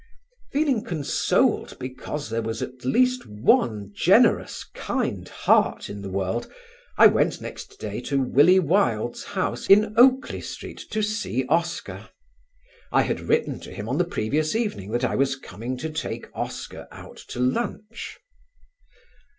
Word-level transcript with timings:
Feeling 0.51 0.83
consoled 0.83 1.77
because 1.79 2.31
there 2.31 2.41
was 2.41 2.63
at 2.63 2.83
least 2.83 3.27
one 3.27 3.91
generous, 3.95 4.65
kind 4.73 5.29
heart 5.29 5.91
in 5.91 6.01
the 6.01 6.09
world, 6.09 6.51
I 6.97 7.05
went 7.05 7.39
next 7.39 7.79
day 7.79 8.01
to 8.09 8.19
Willie 8.19 8.57
Wilde's 8.57 9.23
house 9.23 9.67
in 9.67 9.93
Oakley 9.99 10.41
Street 10.41 10.83
to 10.89 11.03
see 11.03 11.45
Oscar. 11.49 12.09
I 12.91 13.03
had 13.03 13.19
written 13.19 13.59
to 13.59 13.71
him 13.71 13.87
on 13.87 13.99
the 13.99 14.03
previous 14.03 14.55
evening 14.55 14.89
that 14.93 15.03
I 15.03 15.15
was 15.15 15.35
coming 15.35 15.77
to 15.77 15.89
take 15.91 16.31
Oscar 16.35 16.87
out 16.89 17.17
to 17.27 17.39
lunch. 17.39 18.17